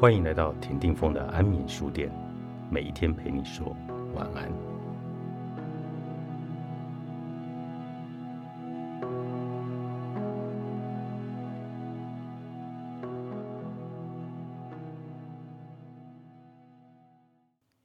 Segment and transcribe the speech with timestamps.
[0.00, 2.10] 欢迎来到田定峰的安眠书店，
[2.70, 3.76] 每一天陪你说
[4.14, 4.50] 晚安。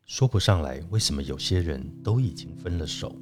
[0.06, 3.14] 说不上来，为什么有些人都已经分了手，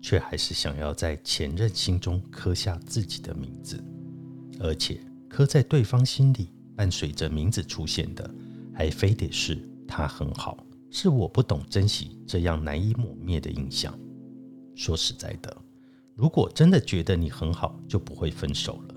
[0.00, 3.82] 却还是想要在前任心中刻下自己的名字，
[4.60, 6.59] 而且刻在对方心里。
[6.76, 8.28] 伴随着名字出现的，
[8.72, 10.56] 还非得是他很好，
[10.90, 13.92] 是我不懂珍惜这样难以抹灭的印象。
[14.74, 15.54] 说实在的，
[16.14, 18.94] 如果真的觉得你很好，就不会分手了。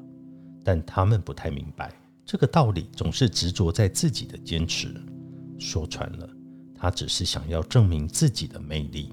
[0.63, 1.93] 但他们不太明白
[2.25, 4.95] 这个道理，总是执着在自己的坚持。
[5.59, 6.29] 说穿了，
[6.73, 9.11] 他只是想要证明自己的魅力。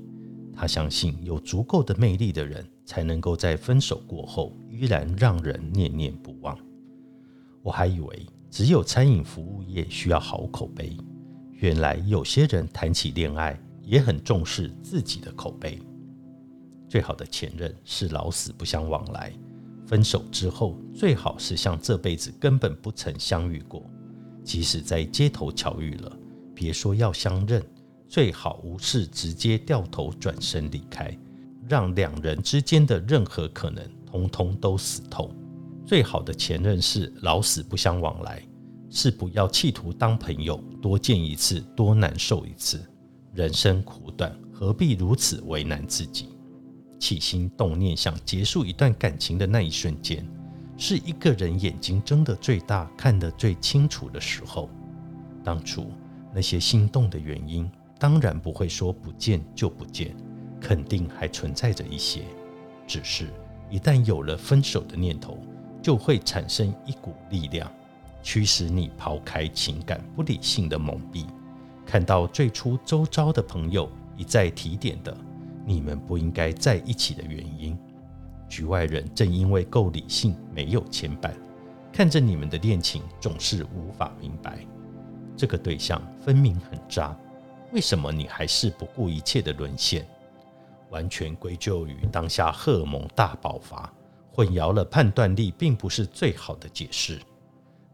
[0.54, 6.56] 他相信有足够的魅力的人，才能够在分手过后依然让人念念不忘。
[7.62, 8.26] 我还以为。
[8.50, 10.96] 只有餐饮服务业需要好口碑。
[11.52, 15.78] 原来有些人谈起恋爱也很重视自己的口碑。
[16.88, 19.32] 最好的前任是老死不相往来，
[19.86, 23.88] 分手之后最好是像这辈子根本不曾相遇过。
[24.42, 26.18] 即使在街头巧遇了，
[26.54, 27.62] 别说要相认，
[28.08, 31.16] 最好无事直接掉头转身离开，
[31.68, 35.30] 让两人之间的任何可能通通都死透。
[35.90, 38.40] 最好的前任是老死不相往来，
[38.90, 42.80] 是不要企图当朋友，多见一次多难受一次。
[43.34, 46.28] 人生苦短，何必如此为难自己？
[47.00, 50.24] 起心动念想结束一段感情的那一瞬间，
[50.76, 54.70] 是一个人眼睛睁得最大、看得最清楚的时候。
[55.42, 55.90] 当初
[56.32, 60.14] 那些心动的原因，当然不会说不见就不见，
[60.60, 62.22] 肯定还存在着一些。
[62.86, 63.26] 只是
[63.68, 65.36] 一旦有了分手的念头，
[65.82, 67.70] 就会产生一股力量，
[68.22, 71.26] 驱使你抛开情感不理性的蒙蔽，
[71.86, 75.16] 看到最初周遭的朋友一再提点的
[75.64, 77.78] 你们不应该在一起的原因。
[78.48, 81.32] 局外人正因为够理性，没有牵绊，
[81.92, 84.58] 看着你们的恋情，总是无法明白
[85.36, 87.16] 这个对象分明很渣，
[87.72, 90.06] 为什么你还是不顾一切的沦陷？
[90.90, 93.90] 完全归咎于当下荷尔蒙大爆发。
[94.32, 97.18] 混淆了判断力，并不是最好的解释。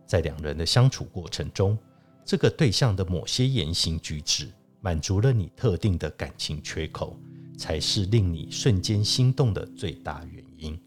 [0.07, 1.77] 在两人的相处过程中，
[2.25, 4.49] 这个对象的某些言行举止
[4.81, 7.19] 满足了你特定的感情缺口，
[7.59, 10.79] 才是令你瞬间心动的最大原因。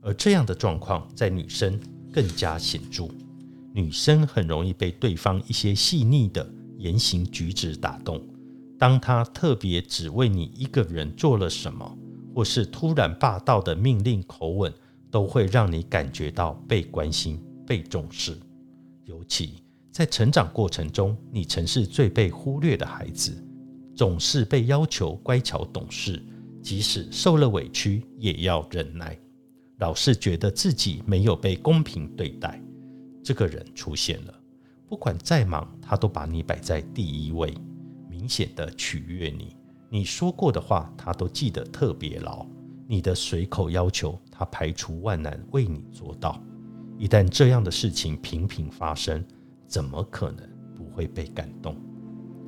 [0.00, 1.80] 而这样的状况在女生
[2.12, 3.08] 更加显著，
[3.72, 8.24] 女生很容易被对方一些细腻的言行举止打动。
[8.78, 11.98] 当他特别只为你一个人做了什么，
[12.32, 14.72] 或是突然霸道的命令口吻。
[15.10, 18.38] 都会让你感觉到被关心、被重视。
[19.04, 23.32] 尤其在成长过程中，你曾是最被忽略的孩子，
[23.96, 26.22] 总是被要求乖巧懂事，
[26.62, 29.18] 即使受了委屈也要忍耐，
[29.78, 32.62] 老是觉得自己没有被公平对待。
[33.24, 34.34] 这个人出现了，
[34.86, 37.52] 不管再忙，他都把你摆在第一位，
[38.08, 39.56] 明显的取悦你。
[39.90, 42.46] 你说过的话，他都记得特别牢。
[42.86, 46.40] 你的随口要求，他排除万难为你做到。
[46.96, 49.24] 一旦这样的事情频频发生，
[49.66, 51.76] 怎么可能不会被感动？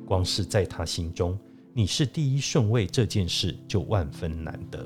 [0.05, 1.37] 光是在他心中
[1.73, 4.85] 你是第一顺位这件事就万分难得。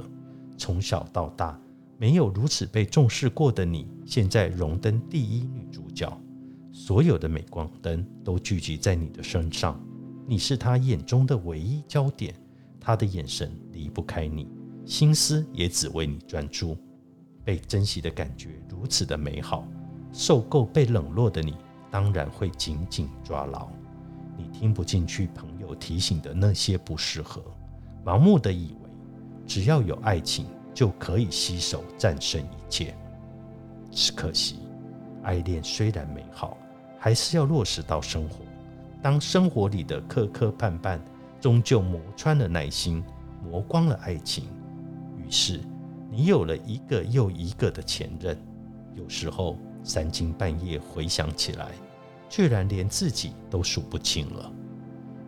[0.58, 1.60] 从小到大
[2.00, 6.12] 没有如此被重视过的你，现在荣登第一女主角，
[6.72, 9.80] 所有的镁光灯都聚集在你的身上，
[10.28, 12.34] 你是他眼中的唯一焦点，
[12.80, 14.48] 他的眼神离不开你。
[14.86, 16.78] 心思也只为你专注，
[17.46, 19.66] 被珍惜的感觉如此的美好，
[20.12, 21.56] 受够被冷落的你，
[21.92, 23.70] 当然会紧紧抓牢。
[24.36, 27.42] 你听不进去朋友提醒的那些不适合，
[28.04, 28.90] 盲目的以为
[29.46, 32.94] 只要有爱情就可以携手战胜一切。
[33.92, 34.60] 只可惜，
[35.24, 36.58] 爱恋虽然美好，
[37.00, 38.40] 还是要落实到生活。
[39.02, 41.00] 当生活里的磕磕绊绊
[41.40, 43.04] 终究磨穿了耐心，
[43.44, 44.46] 磨光了爱情。
[45.16, 45.62] 于是，
[46.10, 48.38] 你有了一个又一个的前任，
[48.96, 51.72] 有时候三更半夜回想起来，
[52.30, 54.52] 居然连自己都数不清了。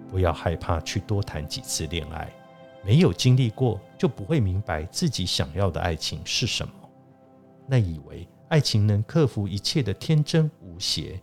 [0.10, 2.32] 不要害怕去多谈几次恋爱，
[2.86, 6.74] 没有经历过就不会明白自己想要的爱情是什么。
[7.68, 11.22] 那以为爱情能克服一切的天真无邪，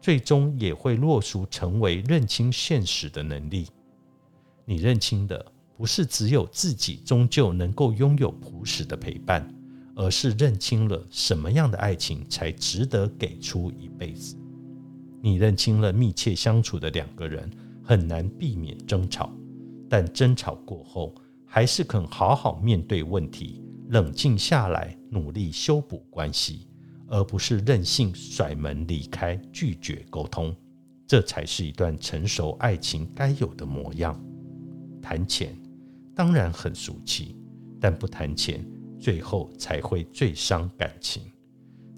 [0.00, 3.68] 最终也会落俗成为认清现实的能力。
[4.64, 5.44] 你认清的。
[5.82, 9.52] 不是只有自己终究能够拥有朴实的陪伴，
[9.96, 14.36] 而是认清了什么样的爱情才值得给出一辈子。
[15.20, 17.50] 你认清了密切相处的两个人
[17.82, 19.32] 很难避免争吵，
[19.88, 21.12] 但争吵过后
[21.44, 26.68] 还是肯好好面对问题，冷静下来，努力修补关系，
[27.08, 30.54] 而不是任性甩门离开，拒绝沟通。
[31.08, 34.16] 这才是一段成熟爱情该有的模样。
[35.02, 35.52] 谈钱
[36.14, 37.36] 当然很俗气，
[37.80, 38.64] 但不谈钱，
[38.98, 41.22] 最后才会最伤感情。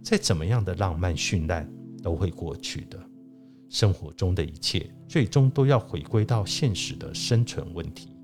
[0.03, 1.69] 再怎么样的浪漫绚烂，
[2.03, 2.99] 都会过去的。
[3.69, 8.17] 生活中的一切，最终都要回归到现实的生存问题。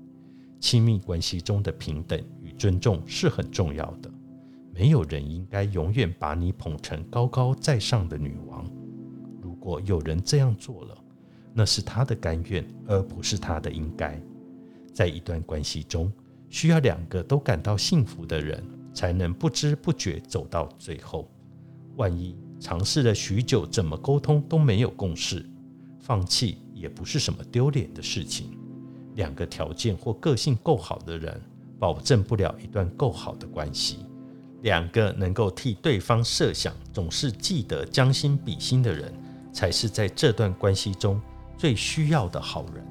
[0.59, 4.09] 亲密关系中的平等与尊重是很重要的。
[4.73, 8.65] 没有人应该永远把你捧成高高在上的女王。
[9.41, 10.97] 如果有人这样做了，
[11.53, 14.21] 那是他的甘愿，而不是他的应该。
[14.93, 16.11] 在一段关系中，
[16.49, 21.29] 需要两个都感到幸福的人，才能不知不觉走到最后。
[21.97, 25.45] 万一尝试了许久，怎么沟通都没有共识，
[25.99, 28.57] 放弃也不是什么丢脸的事情。
[29.15, 31.41] 两个条件或个性够好的人，
[31.77, 34.05] 保证不了一段够好的关系。
[34.61, 39.11] 两个能够替对方设想、总是记得将心比心的人，
[39.51, 41.19] 才是在这段关系中
[41.57, 42.85] 最需要的好人。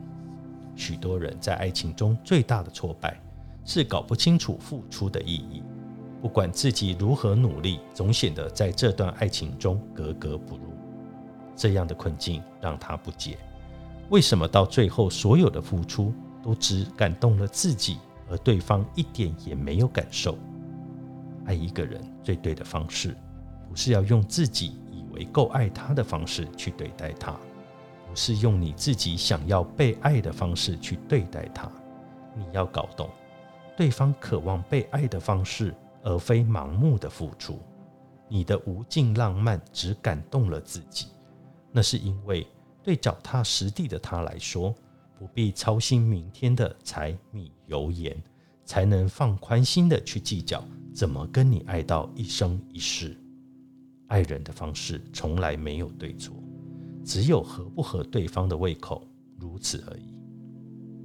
[0.80, 3.20] 许多人在爱情中最大的挫败，
[3.66, 5.62] 是搞不清楚付出的意义。
[6.22, 10.72] 不管自己如何努力，总显得在这段爱情中格格不入。
[11.54, 13.36] 这样的困境让他不解：
[14.08, 17.98] 为什么到最后，所有的付出都只感动了自己，
[18.30, 20.38] 而对方一点也没有感受？
[21.44, 23.14] 爱一个人最对的方式，
[23.68, 27.34] 不是要用自己以为够爱他的方式去对待他，
[28.10, 31.70] 不是用你自己想要被爱的方式去对待他。
[32.36, 33.08] 你要搞懂，
[33.76, 35.72] 对方渴望被爱的方式。
[36.02, 37.58] 而非盲目的付出，
[38.26, 41.08] 你的无尽浪漫只感动了自己，
[41.70, 42.46] 那是因为
[42.82, 44.74] 对脚踏实地的他来说，
[45.18, 48.16] 不必操心明天的柴米油盐，
[48.64, 50.64] 才能放宽心的去计较
[50.94, 53.14] 怎么跟你爱到一生一世。
[54.06, 56.34] 爱人的方式从来没有对错，
[57.04, 59.06] 只有合不合对方的胃口，
[59.38, 60.14] 如此而已。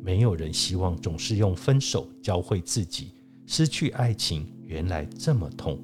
[0.03, 3.11] 没有人希望总是用分手教会自己。
[3.47, 5.79] 失去爱情原来这么痛，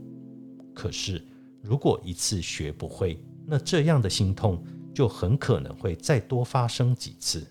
[0.74, 1.24] 可是
[1.62, 4.64] 如果一次学不会，那这样的心痛
[4.94, 7.46] 就很可能会再多发生几次。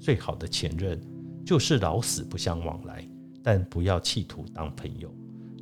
[0.00, 1.00] 最好的前任
[1.44, 3.08] 就是老死不相往来，
[3.44, 5.14] 但不要企图当朋友。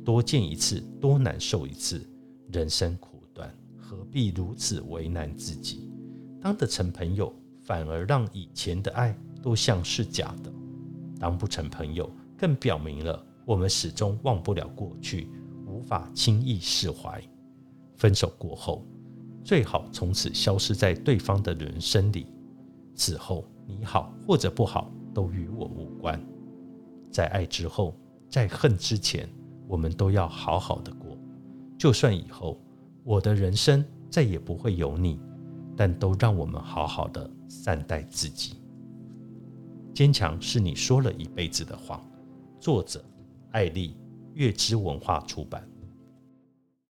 [0.03, 2.01] 多见一次，多难受一次。
[2.51, 5.90] 人生苦短，何必如此为难自己？
[6.41, 10.51] 当得成朋友，反而让以前的爱都像是假的；
[11.19, 13.23] 当不成朋友，更表明了。
[13.45, 15.27] 我们始终忘不了过去，
[15.67, 17.21] 无法轻易释怀。
[17.97, 18.83] 分手过后，
[19.43, 22.25] 最好从此消失在对方的人生里。
[22.95, 26.19] 此后，你好或者不好，都与我无关。
[27.11, 27.95] 在爱之后，
[28.29, 29.29] 在恨之前，
[29.67, 31.17] 我们都要好好的过。
[31.77, 32.59] 就算以后
[33.03, 35.19] 我的人生再也不会有你，
[35.83, 38.61] 但都让我们好好的善待自己。
[39.95, 41.99] 坚强是你说了一辈子的谎。
[42.59, 43.03] 作者。
[43.49, 43.97] 艾丽，
[44.35, 45.67] 月之文化出版。